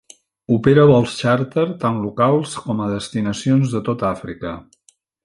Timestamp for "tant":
1.83-1.99